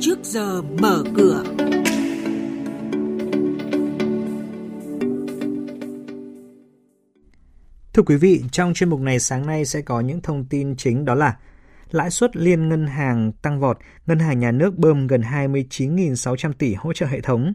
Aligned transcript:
trước 0.00 0.18
giờ 0.22 0.62
mở 0.62 1.04
cửa. 1.16 1.44
Thưa 7.92 8.02
quý 8.06 8.16
vị, 8.16 8.42
trong 8.52 8.74
chuyên 8.74 8.90
mục 8.90 9.00
này 9.00 9.18
sáng 9.18 9.46
nay 9.46 9.64
sẽ 9.64 9.80
có 9.82 10.00
những 10.00 10.20
thông 10.22 10.44
tin 10.44 10.76
chính 10.76 11.04
đó 11.04 11.14
là 11.14 11.36
lãi 11.90 12.10
suất 12.10 12.36
liên 12.36 12.68
ngân 12.68 12.86
hàng 12.86 13.32
tăng 13.32 13.60
vọt, 13.60 13.78
ngân 14.06 14.18
hàng 14.18 14.40
nhà 14.40 14.52
nước 14.52 14.78
bơm 14.78 15.06
gần 15.06 15.20
29.600 15.20 16.52
tỷ 16.52 16.74
hỗ 16.74 16.92
trợ 16.92 17.06
hệ 17.06 17.20
thống. 17.20 17.52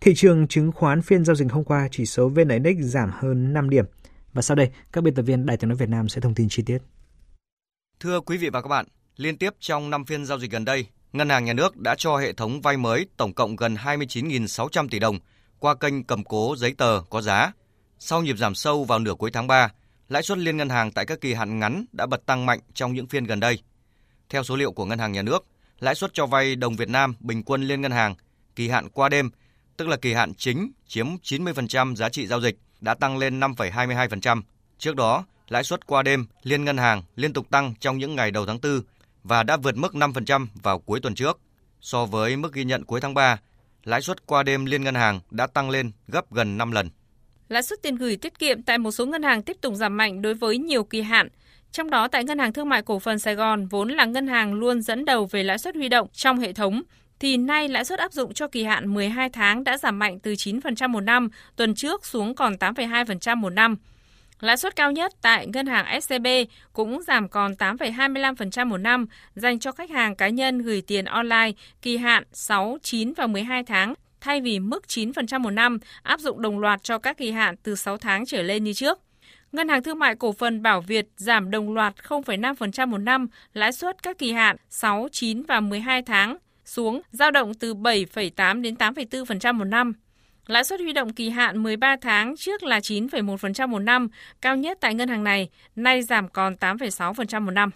Thị 0.00 0.14
trường 0.14 0.48
chứng 0.48 0.72
khoán 0.72 1.02
phiên 1.02 1.24
giao 1.24 1.36
dịch 1.36 1.52
hôm 1.52 1.64
qua 1.64 1.88
chỉ 1.90 2.06
số 2.06 2.28
VN 2.28 2.48
Index 2.48 2.76
giảm 2.80 3.10
hơn 3.14 3.52
5 3.52 3.70
điểm. 3.70 3.84
Và 4.32 4.42
sau 4.42 4.54
đây, 4.54 4.70
các 4.92 5.04
biên 5.04 5.14
tập 5.14 5.22
viên 5.22 5.46
Đài 5.46 5.56
tiếng 5.56 5.68
nói 5.68 5.76
Việt 5.76 5.88
Nam 5.88 6.08
sẽ 6.08 6.20
thông 6.20 6.34
tin 6.34 6.48
chi 6.48 6.62
tiết. 6.62 6.78
Thưa 8.00 8.20
quý 8.20 8.36
vị 8.36 8.50
và 8.50 8.62
các 8.62 8.68
bạn, 8.68 8.86
liên 9.16 9.38
tiếp 9.38 9.54
trong 9.60 9.90
5 9.90 10.04
phiên 10.04 10.24
giao 10.24 10.38
dịch 10.38 10.50
gần 10.50 10.64
đây, 10.64 10.86
Ngân 11.16 11.28
hàng 11.28 11.44
Nhà 11.44 11.52
nước 11.52 11.76
đã 11.76 11.94
cho 11.98 12.16
hệ 12.16 12.32
thống 12.32 12.60
vay 12.60 12.76
mới 12.76 13.06
tổng 13.16 13.32
cộng 13.32 13.56
gần 13.56 13.74
29.600 13.74 14.88
tỷ 14.88 14.98
đồng 14.98 15.18
qua 15.58 15.74
kênh 15.74 16.04
cầm 16.04 16.24
cố 16.24 16.54
giấy 16.58 16.74
tờ 16.78 17.00
có 17.10 17.22
giá. 17.22 17.52
Sau 17.98 18.22
nhịp 18.22 18.38
giảm 18.38 18.54
sâu 18.54 18.84
vào 18.84 18.98
nửa 18.98 19.14
cuối 19.14 19.30
tháng 19.30 19.46
3, 19.46 19.68
lãi 20.08 20.22
suất 20.22 20.38
liên 20.38 20.56
ngân 20.56 20.68
hàng 20.68 20.92
tại 20.92 21.06
các 21.06 21.20
kỳ 21.20 21.34
hạn 21.34 21.58
ngắn 21.58 21.84
đã 21.92 22.06
bật 22.06 22.26
tăng 22.26 22.46
mạnh 22.46 22.60
trong 22.74 22.94
những 22.94 23.06
phiên 23.06 23.24
gần 23.24 23.40
đây. 23.40 23.62
Theo 24.28 24.42
số 24.42 24.56
liệu 24.56 24.72
của 24.72 24.84
Ngân 24.84 24.98
hàng 24.98 25.12
Nhà 25.12 25.22
nước, 25.22 25.46
lãi 25.80 25.94
suất 25.94 26.14
cho 26.14 26.26
vay 26.26 26.56
đồng 26.56 26.76
Việt 26.76 26.88
Nam 26.88 27.14
bình 27.20 27.42
quân 27.42 27.62
liên 27.62 27.80
ngân 27.80 27.92
hàng 27.92 28.14
kỳ 28.56 28.68
hạn 28.68 28.88
qua 28.88 29.08
đêm, 29.08 29.30
tức 29.76 29.88
là 29.88 29.96
kỳ 29.96 30.12
hạn 30.12 30.34
chính 30.34 30.72
chiếm 30.86 31.06
90% 31.22 31.94
giá 31.94 32.08
trị 32.08 32.26
giao 32.26 32.40
dịch, 32.40 32.58
đã 32.80 32.94
tăng 32.94 33.18
lên 33.18 33.40
5,22%. 33.40 34.42
Trước 34.78 34.96
đó, 34.96 35.24
lãi 35.48 35.64
suất 35.64 35.86
qua 35.86 36.02
đêm 36.02 36.26
liên 36.42 36.64
ngân 36.64 36.76
hàng 36.76 37.02
liên 37.16 37.32
tục 37.32 37.50
tăng 37.50 37.74
trong 37.80 37.98
những 37.98 38.16
ngày 38.16 38.30
đầu 38.30 38.46
tháng 38.46 38.58
4 38.62 38.80
và 39.28 39.42
đã 39.42 39.56
vượt 39.56 39.76
mức 39.76 39.94
5% 39.94 40.46
vào 40.62 40.78
cuối 40.78 41.00
tuần 41.00 41.14
trước. 41.14 41.40
So 41.80 42.06
với 42.06 42.36
mức 42.36 42.52
ghi 42.52 42.64
nhận 42.64 42.84
cuối 42.84 43.00
tháng 43.00 43.14
3, 43.14 43.38
lãi 43.84 44.02
suất 44.02 44.26
qua 44.26 44.42
đêm 44.42 44.64
liên 44.64 44.84
ngân 44.84 44.94
hàng 44.94 45.20
đã 45.30 45.46
tăng 45.46 45.70
lên 45.70 45.90
gấp 46.08 46.32
gần 46.32 46.58
5 46.58 46.72
lần. 46.72 46.90
Lãi 47.48 47.62
suất 47.62 47.82
tiền 47.82 47.96
gửi 47.96 48.16
tiết 48.16 48.38
kiệm 48.38 48.62
tại 48.62 48.78
một 48.78 48.90
số 48.90 49.06
ngân 49.06 49.22
hàng 49.22 49.42
tiếp 49.42 49.56
tục 49.60 49.74
giảm 49.74 49.96
mạnh 49.96 50.22
đối 50.22 50.34
với 50.34 50.58
nhiều 50.58 50.84
kỳ 50.84 51.02
hạn. 51.02 51.28
Trong 51.72 51.90
đó 51.90 52.08
tại 52.08 52.24
Ngân 52.24 52.38
hàng 52.38 52.52
Thương 52.52 52.68
mại 52.68 52.82
Cổ 52.82 52.98
phần 52.98 53.18
Sài 53.18 53.34
Gòn 53.34 53.66
vốn 53.66 53.88
là 53.88 54.04
ngân 54.04 54.26
hàng 54.26 54.54
luôn 54.54 54.82
dẫn 54.82 55.04
đầu 55.04 55.26
về 55.26 55.42
lãi 55.42 55.58
suất 55.58 55.74
huy 55.74 55.88
động 55.88 56.08
trong 56.12 56.38
hệ 56.38 56.52
thống 56.52 56.82
thì 57.20 57.36
nay 57.36 57.68
lãi 57.68 57.84
suất 57.84 57.98
áp 57.98 58.12
dụng 58.12 58.34
cho 58.34 58.48
kỳ 58.48 58.64
hạn 58.64 58.94
12 58.94 59.30
tháng 59.30 59.64
đã 59.64 59.78
giảm 59.78 59.98
mạnh 59.98 60.18
từ 60.20 60.32
9% 60.32 60.88
một 60.88 61.00
năm 61.00 61.28
tuần 61.56 61.74
trước 61.74 62.06
xuống 62.06 62.34
còn 62.34 62.54
8,2% 62.54 63.36
một 63.36 63.50
năm. 63.50 63.76
Lãi 64.40 64.56
suất 64.56 64.76
cao 64.76 64.92
nhất 64.92 65.12
tại 65.22 65.46
ngân 65.46 65.66
hàng 65.66 66.00
SCB 66.00 66.26
cũng 66.72 67.02
giảm 67.02 67.28
còn 67.28 67.52
8,25% 67.52 68.66
một 68.66 68.76
năm 68.76 69.06
dành 69.34 69.58
cho 69.58 69.72
khách 69.72 69.90
hàng 69.90 70.16
cá 70.16 70.28
nhân 70.28 70.62
gửi 70.62 70.82
tiền 70.86 71.04
online 71.04 71.52
kỳ 71.82 71.96
hạn 71.96 72.24
6, 72.32 72.78
9 72.82 73.12
và 73.12 73.26
12 73.26 73.64
tháng 73.64 73.94
thay 74.20 74.40
vì 74.40 74.58
mức 74.58 74.84
9% 74.88 75.40
một 75.40 75.50
năm 75.50 75.78
áp 76.02 76.20
dụng 76.20 76.42
đồng 76.42 76.58
loạt 76.58 76.82
cho 76.82 76.98
các 76.98 77.16
kỳ 77.18 77.30
hạn 77.30 77.54
từ 77.62 77.74
6 77.74 77.96
tháng 77.96 78.26
trở 78.26 78.42
lên 78.42 78.64
như 78.64 78.72
trước. 78.72 78.98
Ngân 79.52 79.68
hàng 79.68 79.82
Thương 79.82 79.98
mại 79.98 80.14
Cổ 80.14 80.32
phần 80.32 80.62
Bảo 80.62 80.80
Việt 80.80 81.06
giảm 81.16 81.50
đồng 81.50 81.74
loạt 81.74 81.94
0,5% 82.08 82.88
một 82.88 82.98
năm 82.98 83.26
lãi 83.52 83.72
suất 83.72 84.02
các 84.02 84.18
kỳ 84.18 84.32
hạn 84.32 84.56
6, 84.70 85.08
9 85.12 85.42
và 85.42 85.60
12 85.60 86.02
tháng 86.02 86.36
xuống 86.64 87.00
giao 87.10 87.30
động 87.30 87.54
từ 87.54 87.74
7,8 87.74 88.62
đến 88.62 88.74
8,4% 88.74 89.54
một 89.54 89.64
năm. 89.64 89.92
Lãi 90.46 90.64
suất 90.64 90.80
huy 90.80 90.92
động 90.92 91.12
kỳ 91.12 91.30
hạn 91.30 91.62
13 91.62 91.96
tháng 92.02 92.34
trước 92.36 92.62
là 92.62 92.78
9,1% 92.78 93.68
một 93.68 93.78
năm, 93.78 94.08
cao 94.40 94.56
nhất 94.56 94.78
tại 94.80 94.94
ngân 94.94 95.08
hàng 95.08 95.24
này, 95.24 95.48
nay 95.76 96.02
giảm 96.02 96.28
còn 96.28 96.54
8,6% 96.54 97.40
một 97.40 97.50
năm. 97.50 97.70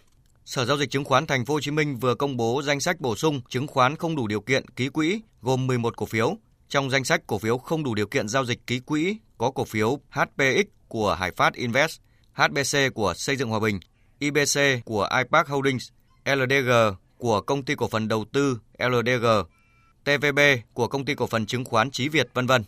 Sở 0.45 0.65
giao 0.65 0.77
dịch 0.77 0.91
chứng 0.91 1.05
khoán 1.05 1.27
Thành 1.27 1.45
phố 1.45 1.55
Hồ 1.55 1.61
Chí 1.61 1.71
Minh 1.71 1.97
vừa 1.97 2.15
công 2.15 2.37
bố 2.37 2.63
danh 2.65 2.81
sách 2.81 3.01
bổ 3.01 3.17
sung 3.17 3.41
chứng 3.49 3.67
khoán 3.67 3.97
không 3.97 4.17
đủ 4.17 4.27
điều 4.27 4.41
kiện 4.41 4.69
ký 4.69 4.89
quỹ 4.89 5.21
gồm 5.43 5.67
11 5.67 5.97
cổ 5.97 6.07
phiếu. 6.07 6.37
Trong 6.69 6.91
danh 6.91 7.05
sách 7.05 7.23
cổ 7.27 7.39
phiếu 7.39 7.59
không 7.59 7.85
đủ 7.85 7.95
điều 7.95 8.07
kiện 8.07 8.29
giao 8.29 8.45
dịch 8.45 8.67
ký 8.67 8.81
quỹ 8.81 9.17
có 9.39 9.51
cổ 9.51 9.65
phiếu 9.65 10.01
HPX 10.11 10.67
của 10.89 11.15
Hải 11.15 11.31
Phát 11.31 11.55
Invest, 11.55 12.01
HBC 12.33 12.95
của 12.95 13.15
Xây 13.17 13.37
dựng 13.37 13.49
Hòa 13.49 13.61
Bình, 13.61 13.81
IBC 14.19 14.61
của 14.85 15.09
iPark 15.19 15.49
Holdings, 15.49 15.89
LDG 16.25 16.71
của 17.19 17.41
Công 17.41 17.65
ty 17.65 17.75
cổ 17.75 17.89
phần 17.89 18.09
đầu 18.09 18.25
tư 18.33 18.59
LDG, 18.79 19.27
TVB 20.05 20.39
của 20.73 20.89
Công 20.89 21.05
ty 21.05 21.15
cổ 21.15 21.27
phần 21.27 21.47
chứng 21.47 21.65
khoán 21.65 21.91
Chí 21.91 22.09
Việt 22.09 22.29
vân 22.35 22.47
vân. 22.47 22.65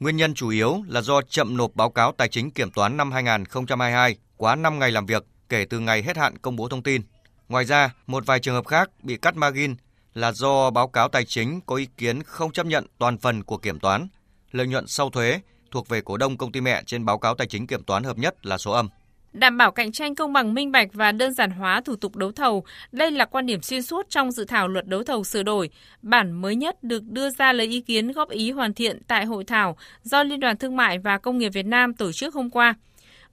Nguyên 0.00 0.16
nhân 0.16 0.34
chủ 0.34 0.48
yếu 0.48 0.82
là 0.88 1.02
do 1.02 1.22
chậm 1.22 1.56
nộp 1.56 1.74
báo 1.74 1.90
cáo 1.90 2.12
tài 2.12 2.28
chính 2.28 2.50
kiểm 2.50 2.70
toán 2.70 2.96
năm 2.96 3.12
2022 3.12 4.16
quá 4.36 4.56
5 4.56 4.78
ngày 4.78 4.90
làm 4.90 5.06
việc 5.06 5.24
kể 5.48 5.66
từ 5.70 5.80
ngày 5.80 6.02
hết 6.02 6.16
hạn 6.16 6.38
công 6.38 6.56
bố 6.56 6.68
thông 6.68 6.82
tin. 6.82 7.02
Ngoài 7.48 7.64
ra, 7.64 7.94
một 8.06 8.26
vài 8.26 8.40
trường 8.40 8.54
hợp 8.54 8.66
khác 8.66 8.90
bị 9.02 9.16
cắt 9.16 9.36
margin 9.36 9.74
là 10.14 10.32
do 10.32 10.70
báo 10.70 10.88
cáo 10.88 11.08
tài 11.08 11.24
chính 11.24 11.60
có 11.66 11.76
ý 11.76 11.86
kiến 11.96 12.22
không 12.22 12.52
chấp 12.52 12.66
nhận 12.66 12.86
toàn 12.98 13.18
phần 13.18 13.44
của 13.44 13.56
kiểm 13.56 13.80
toán. 13.80 14.08
Lợi 14.50 14.66
nhuận 14.66 14.86
sau 14.86 15.10
thuế 15.10 15.40
thuộc 15.70 15.88
về 15.88 16.00
cổ 16.00 16.16
đông 16.16 16.36
công 16.36 16.52
ty 16.52 16.60
mẹ 16.60 16.82
trên 16.86 17.04
báo 17.04 17.18
cáo 17.18 17.34
tài 17.34 17.46
chính 17.46 17.66
kiểm 17.66 17.82
toán 17.82 18.04
hợp 18.04 18.18
nhất 18.18 18.46
là 18.46 18.58
số 18.58 18.72
âm. 18.72 18.88
Đảm 19.32 19.56
bảo 19.56 19.70
cạnh 19.70 19.92
tranh 19.92 20.14
công 20.14 20.32
bằng 20.32 20.54
minh 20.54 20.72
bạch 20.72 20.88
và 20.92 21.12
đơn 21.12 21.34
giản 21.34 21.50
hóa 21.50 21.80
thủ 21.80 21.96
tục 21.96 22.16
đấu 22.16 22.32
thầu, 22.32 22.64
đây 22.92 23.10
là 23.10 23.24
quan 23.24 23.46
điểm 23.46 23.62
xuyên 23.62 23.82
suốt 23.82 24.10
trong 24.10 24.30
dự 24.30 24.44
thảo 24.44 24.68
luật 24.68 24.86
đấu 24.86 25.02
thầu 25.02 25.24
sửa 25.24 25.42
đổi. 25.42 25.70
Bản 26.02 26.32
mới 26.32 26.56
nhất 26.56 26.82
được 26.82 27.02
đưa 27.02 27.30
ra 27.30 27.52
lấy 27.52 27.66
ý 27.66 27.80
kiến 27.80 28.12
góp 28.12 28.30
ý 28.30 28.50
hoàn 28.50 28.74
thiện 28.74 29.02
tại 29.06 29.24
hội 29.24 29.44
thảo 29.44 29.76
do 30.02 30.22
Liên 30.22 30.40
đoàn 30.40 30.56
Thương 30.56 30.76
mại 30.76 30.98
và 30.98 31.18
Công 31.18 31.38
nghiệp 31.38 31.48
Việt 31.48 31.66
Nam 31.66 31.94
tổ 31.94 32.12
chức 32.12 32.34
hôm 32.34 32.50
qua. 32.50 32.74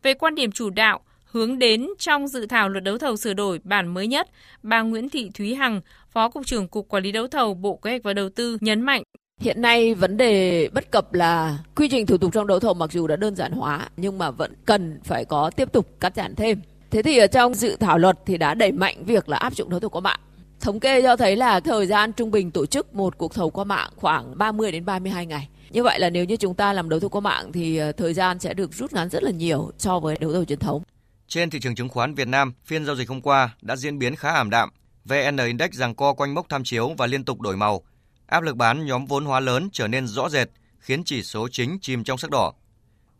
Về 0.03 0.13
quan 0.13 0.35
điểm 0.35 0.51
chủ 0.51 0.69
đạo, 0.69 0.99
hướng 1.25 1.59
đến 1.59 1.87
trong 1.99 2.27
dự 2.27 2.45
thảo 2.45 2.69
luật 2.69 2.83
đấu 2.83 2.97
thầu 2.97 3.17
sửa 3.17 3.33
đổi 3.33 3.59
bản 3.63 3.93
mới 3.93 4.07
nhất, 4.07 4.29
bà 4.63 4.81
Nguyễn 4.81 5.09
Thị 5.09 5.29
Thúy 5.33 5.55
Hằng, 5.55 5.81
Phó 6.11 6.29
Cục 6.29 6.45
trưởng 6.45 6.67
Cục 6.67 6.89
Quản 6.89 7.03
lý 7.03 7.11
đấu 7.11 7.27
thầu 7.27 7.53
Bộ 7.53 7.75
Kế 7.75 7.89
hoạch 7.89 8.03
và 8.03 8.13
Đầu 8.13 8.29
tư 8.29 8.57
nhấn 8.61 8.81
mạnh 8.81 9.03
Hiện 9.41 9.61
nay 9.61 9.93
vấn 9.93 10.17
đề 10.17 10.69
bất 10.73 10.91
cập 10.91 11.13
là 11.13 11.57
quy 11.75 11.87
trình 11.89 12.05
thủ 12.05 12.17
tục 12.17 12.33
trong 12.33 12.47
đấu 12.47 12.59
thầu 12.59 12.73
mặc 12.73 12.91
dù 12.91 13.07
đã 13.07 13.15
đơn 13.15 13.35
giản 13.35 13.51
hóa 13.51 13.89
nhưng 13.97 14.17
mà 14.17 14.31
vẫn 14.31 14.53
cần 14.65 14.99
phải 15.03 15.25
có 15.25 15.49
tiếp 15.49 15.71
tục 15.71 15.87
cắt 15.99 16.15
giảm 16.15 16.35
thêm. 16.35 16.61
Thế 16.91 17.01
thì 17.01 17.17
ở 17.17 17.27
trong 17.27 17.53
dự 17.53 17.75
thảo 17.75 17.97
luật 17.97 18.19
thì 18.25 18.37
đã 18.37 18.53
đẩy 18.53 18.71
mạnh 18.71 19.03
việc 19.05 19.29
là 19.29 19.37
áp 19.37 19.55
dụng 19.55 19.69
đấu 19.69 19.79
thầu 19.79 19.89
qua 19.89 20.01
mạng. 20.01 20.19
Thống 20.59 20.79
kê 20.79 21.01
cho 21.01 21.15
thấy 21.15 21.35
là 21.35 21.59
thời 21.59 21.87
gian 21.87 22.13
trung 22.13 22.31
bình 22.31 22.51
tổ 22.51 22.65
chức 22.65 22.93
một 22.93 23.17
cuộc 23.17 23.33
thầu 23.33 23.49
qua 23.49 23.63
mạng 23.63 23.89
khoảng 23.95 24.37
30 24.37 24.71
đến 24.71 24.85
32 24.85 25.25
ngày. 25.25 25.49
Như 25.69 25.83
vậy 25.83 25.99
là 25.99 26.09
nếu 26.09 26.25
như 26.25 26.35
chúng 26.35 26.55
ta 26.55 26.73
làm 26.73 26.89
đấu 26.89 26.99
thầu 26.99 27.09
qua 27.09 27.21
mạng 27.21 27.51
thì 27.51 27.77
ờ, 27.77 27.91
thời 27.91 28.13
gian 28.13 28.39
sẽ 28.39 28.53
được 28.53 28.73
rút 28.73 28.93
ngắn 28.93 29.09
rất 29.09 29.23
là 29.23 29.31
nhiều 29.31 29.71
so 29.77 29.99
với 29.99 30.17
đấu 30.19 30.33
thầu 30.33 30.45
truyền 30.45 30.59
thống. 30.59 30.83
Trên 31.27 31.49
thị 31.49 31.59
trường 31.59 31.75
chứng 31.75 31.89
khoán 31.89 32.15
Việt 32.15 32.27
Nam, 32.27 32.53
phiên 32.65 32.85
giao 32.85 32.95
dịch 32.95 33.09
hôm 33.09 33.21
qua 33.21 33.49
đã 33.61 33.75
diễn 33.75 33.99
biến 33.99 34.15
khá 34.15 34.31
ảm 34.31 34.49
đạm. 34.49 34.69
VN 35.05 35.37
Index 35.45 35.71
giằng 35.71 35.95
co 35.95 36.13
quanh 36.13 36.33
mốc 36.33 36.49
tham 36.49 36.63
chiếu 36.63 36.93
và 36.97 37.07
liên 37.07 37.23
tục 37.23 37.41
đổi 37.41 37.57
màu. 37.57 37.81
Áp 38.27 38.43
lực 38.43 38.55
bán 38.55 38.85
nhóm 38.85 39.05
vốn 39.05 39.25
hóa 39.25 39.39
lớn 39.39 39.69
trở 39.73 39.87
nên 39.87 40.07
rõ 40.07 40.29
rệt, 40.29 40.47
khiến 40.79 41.03
chỉ 41.03 41.23
số 41.23 41.47
chính 41.51 41.79
chìm 41.81 42.03
trong 42.03 42.17
sắc 42.17 42.31
đỏ. 42.31 42.53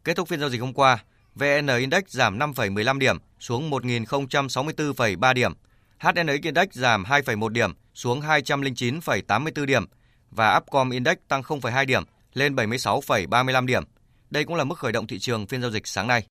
Kết 0.04 0.18
thúc 0.18 0.28
phiên 0.28 0.40
giao 0.40 0.50
dịch 0.50 0.62
hôm 0.62 0.74
qua, 0.74 1.04
VN 1.36 1.68
Index 1.80 2.04
giảm 2.08 2.40
5,15 2.40 2.98
điểm 2.98 3.18
xuống 3.40 3.70
1.064,3 3.70 5.34
điểm. 5.34 5.54
HNX 6.00 6.42
Index 6.42 6.68
giảm 6.72 7.04
2,1 7.04 7.50
điểm 7.50 7.74
xuống 7.94 8.22
209,84 8.22 9.66
điểm 9.66 9.86
và 10.32 10.58
Upcom 10.58 10.90
Index 10.90 11.18
tăng 11.28 11.42
0,2 11.42 11.86
điểm 11.86 12.04
lên 12.34 12.56
76,35 12.56 13.66
điểm. 13.66 13.84
Đây 14.30 14.44
cũng 14.44 14.56
là 14.56 14.64
mức 14.64 14.78
khởi 14.78 14.92
động 14.92 15.08
thị 15.08 15.20
trường 15.20 15.48
phiên 15.48 15.62
giao 15.62 15.72
dịch 15.72 15.88
sáng 15.88 16.08
nay. 16.08 16.24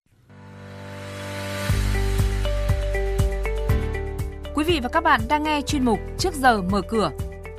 Quý 4.55 4.65
vị 4.65 4.81
và 4.83 4.89
các 4.89 5.05
bạn 5.05 5.21
đang 5.29 5.43
nghe 5.43 5.61
chuyên 5.67 5.85
mục 5.85 5.99
Trước 6.19 6.35
giờ 6.35 6.63
mở 6.63 6.83
cửa. 6.89 7.11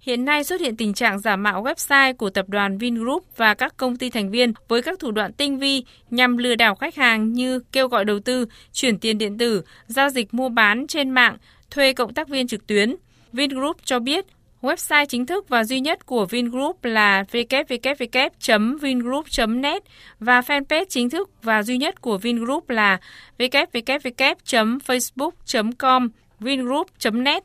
Hiện 0.00 0.24
nay 0.24 0.44
xuất 0.44 0.60
hiện 0.60 0.76
tình 0.76 0.94
trạng 0.94 1.18
giả 1.18 1.36
mạo 1.36 1.62
website 1.62 2.14
của 2.14 2.30
tập 2.30 2.48
đoàn 2.48 2.78
Vingroup 2.78 3.24
và 3.36 3.54
các 3.54 3.76
công 3.76 3.96
ty 3.96 4.10
thành 4.10 4.30
viên 4.30 4.52
với 4.68 4.82
các 4.82 4.98
thủ 4.98 5.10
đoạn 5.10 5.32
tinh 5.32 5.58
vi 5.58 5.84
nhằm 6.10 6.36
lừa 6.36 6.54
đảo 6.54 6.74
khách 6.74 6.96
hàng 6.96 7.32
như 7.32 7.60
kêu 7.72 7.88
gọi 7.88 8.04
đầu 8.04 8.20
tư, 8.20 8.46
chuyển 8.72 8.98
tiền 8.98 9.18
điện 9.18 9.38
tử, 9.38 9.62
giao 9.86 10.08
dịch 10.08 10.34
mua 10.34 10.48
bán 10.48 10.86
trên 10.86 11.10
mạng, 11.10 11.36
thuê 11.70 11.92
cộng 11.92 12.14
tác 12.14 12.28
viên 12.28 12.48
trực 12.48 12.66
tuyến. 12.66 12.96
Vingroup 13.32 13.76
cho 13.84 13.98
biết 13.98 14.26
Website 14.62 15.06
chính 15.06 15.26
thức 15.26 15.48
và 15.48 15.64
duy 15.64 15.80
nhất 15.80 16.06
của 16.06 16.26
Vingroup 16.26 16.84
là 16.84 17.24
www.vingroup.net 17.32 19.82
và 20.20 20.40
fanpage 20.40 20.84
chính 20.88 21.10
thức 21.10 21.30
và 21.42 21.62
duy 21.62 21.78
nhất 21.78 22.00
của 22.00 22.18
Vingroup 22.18 22.70
là 22.70 22.98
www.facebook.com 23.38 26.08
vingroup.net. 26.40 27.44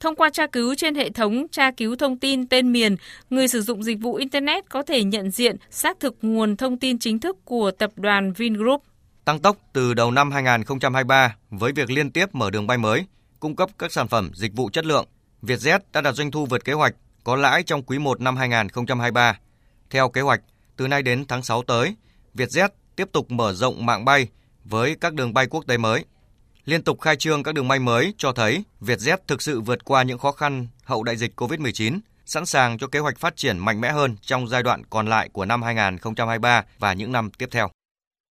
Thông 0.00 0.14
qua 0.14 0.30
tra 0.30 0.46
cứu 0.46 0.74
trên 0.74 0.94
hệ 0.94 1.10
thống 1.10 1.46
tra 1.52 1.70
cứu 1.70 1.96
thông 1.96 2.18
tin 2.18 2.46
tên 2.46 2.72
miền, 2.72 2.96
người 3.30 3.48
sử 3.48 3.62
dụng 3.62 3.82
dịch 3.82 3.98
vụ 4.00 4.14
Internet 4.14 4.64
có 4.68 4.82
thể 4.82 5.04
nhận 5.04 5.30
diện, 5.30 5.56
xác 5.70 6.00
thực 6.00 6.16
nguồn 6.22 6.56
thông 6.56 6.78
tin 6.78 6.98
chính 6.98 7.18
thức 7.18 7.36
của 7.44 7.70
tập 7.70 7.90
đoàn 7.96 8.32
Vingroup. 8.32 8.82
tăng 9.24 9.38
tốc 9.38 9.56
từ 9.72 9.94
đầu 9.94 10.10
năm 10.10 10.30
2023 10.30 11.36
với 11.50 11.72
việc 11.72 11.90
liên 11.90 12.10
tiếp 12.10 12.34
mở 12.34 12.50
đường 12.50 12.66
bay 12.66 12.78
mới, 12.78 13.04
cung 13.40 13.56
cấp 13.56 13.70
các 13.78 13.92
sản 13.92 14.08
phẩm 14.08 14.30
dịch 14.34 14.52
vụ 14.56 14.70
chất 14.70 14.86
lượng. 14.86 15.06
Vietjet 15.42 15.78
đã 15.92 16.00
đạt 16.00 16.14
doanh 16.14 16.30
thu 16.30 16.46
vượt 16.46 16.64
kế 16.64 16.72
hoạch, 16.72 16.94
có 17.24 17.36
lãi 17.36 17.62
trong 17.62 17.82
quý 17.82 17.98
1 17.98 18.20
năm 18.20 18.36
2023. 18.36 19.38
Theo 19.90 20.08
kế 20.08 20.20
hoạch, 20.20 20.40
từ 20.76 20.88
nay 20.88 21.02
đến 21.02 21.24
tháng 21.28 21.42
6 21.42 21.62
tới, 21.62 21.96
Vietjet 22.34 22.68
tiếp 22.96 23.08
tục 23.12 23.30
mở 23.30 23.52
rộng 23.52 23.86
mạng 23.86 24.04
bay 24.04 24.28
với 24.64 24.96
các 25.00 25.14
đường 25.14 25.34
bay 25.34 25.46
quốc 25.46 25.64
tế 25.66 25.76
mới. 25.76 26.04
Liên 26.68 26.82
tục 26.82 27.00
khai 27.00 27.16
trương 27.16 27.42
các 27.42 27.54
đường 27.54 27.68
bay 27.68 27.78
mới 27.78 28.14
cho 28.18 28.32
thấy 28.32 28.64
Vietjet 28.80 29.16
thực 29.26 29.42
sự 29.42 29.60
vượt 29.60 29.84
qua 29.84 30.02
những 30.02 30.18
khó 30.18 30.32
khăn 30.32 30.66
hậu 30.84 31.02
đại 31.02 31.16
dịch 31.16 31.40
COVID-19, 31.40 31.98
sẵn 32.26 32.46
sàng 32.46 32.78
cho 32.78 32.86
kế 32.86 32.98
hoạch 32.98 33.18
phát 33.18 33.36
triển 33.36 33.58
mạnh 33.58 33.80
mẽ 33.80 33.92
hơn 33.92 34.16
trong 34.20 34.48
giai 34.48 34.62
đoạn 34.62 34.82
còn 34.90 35.06
lại 35.06 35.28
của 35.32 35.44
năm 35.44 35.62
2023 35.62 36.64
và 36.78 36.92
những 36.92 37.12
năm 37.12 37.30
tiếp 37.38 37.48
theo. 37.50 37.70